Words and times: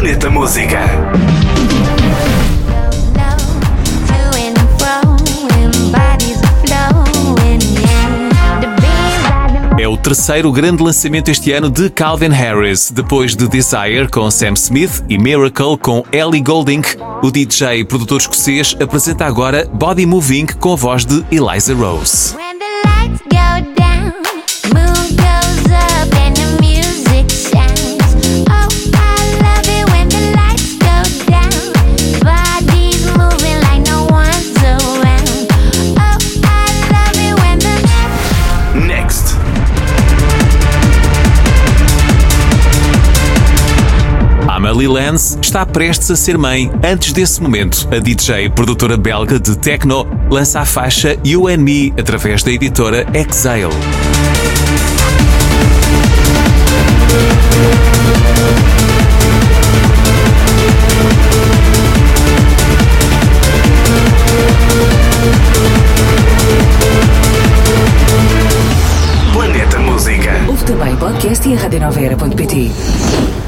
Planeta 0.00 0.30
Música. 0.30 0.80
É 9.78 9.86
o 9.86 9.96
terceiro 9.98 10.50
grande 10.52 10.82
lançamento 10.82 11.30
este 11.30 11.52
ano 11.52 11.68
de 11.68 11.90
Calvin 11.90 12.30
Harris, 12.30 12.90
depois 12.90 13.36
de 13.36 13.46
Desire 13.46 14.08
com 14.10 14.30
Sam 14.30 14.54
Smith 14.54 15.04
e 15.06 15.18
Miracle 15.18 15.76
com 15.76 16.02
Ellie 16.10 16.40
Goulding. 16.40 16.80
O 17.22 17.30
DJ 17.30 17.80
e 17.80 17.84
produtor 17.84 18.22
escocês 18.22 18.74
apresenta 18.80 19.26
agora 19.26 19.68
Body 19.70 20.06
Moving 20.06 20.46
com 20.58 20.72
a 20.72 20.76
voz 20.76 21.04
de 21.04 21.22
Eliza 21.30 21.74
Rose. 21.74 22.34
Amelie 44.60 44.86
Lance 44.86 45.38
está 45.40 45.64
prestes 45.64 46.10
a 46.10 46.16
ser 46.16 46.36
mãe. 46.36 46.70
Antes 46.84 47.14
desse 47.14 47.42
momento, 47.42 47.88
a 47.90 47.98
DJ 47.98 48.50
produtora 48.50 48.94
belga 48.94 49.40
de 49.40 49.56
techno 49.56 50.06
lança 50.30 50.60
a 50.60 50.66
faixa 50.66 51.16
You 51.24 51.48
and 51.48 51.56
Me 51.56 51.94
através 51.98 52.42
da 52.42 52.52
editora 52.52 53.06
Exile. 53.14 53.70
Planeta 69.32 69.78
Música. 69.78 70.32
Ouve 70.46 70.64
também 70.64 70.96
podcast 70.96 71.48
e 71.48 71.54
a 71.54 71.56
radionovera.pt. 71.56 73.39